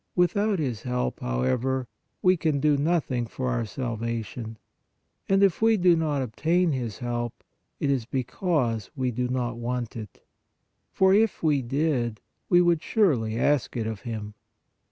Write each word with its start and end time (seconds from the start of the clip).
Without 0.15 0.57
His 0.57 0.81
help, 0.81 1.19
however, 1.19 1.87
we 2.23 2.35
can 2.35 2.59
do 2.59 2.75
nothing 2.75 3.27
for 3.27 3.49
our 3.51 3.65
sal 3.67 3.97
vation. 3.99 4.55
And 5.29 5.43
if 5.43 5.61
we 5.61 5.77
do 5.77 5.95
not 5.95 6.23
obtain 6.23 6.71
His 6.71 6.97
help, 6.97 7.43
it 7.79 7.91
is 7.91 8.05
because 8.05 8.89
we 8.95 9.11
do 9.11 9.27
not 9.27 9.57
want 9.59 9.95
it, 9.95 10.25
for, 10.91 11.13
if 11.13 11.43
we 11.43 11.61
did, 11.61 12.19
we 12.49 12.61
would 12.63 12.81
surely 12.81 13.37
ask 13.37 13.77
it 13.77 13.85
of 13.85 14.01
Him. 14.01 14.33